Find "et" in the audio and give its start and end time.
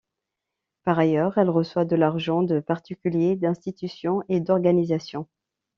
4.29-4.39